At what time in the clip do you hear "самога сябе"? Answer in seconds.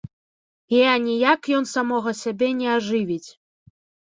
1.75-2.49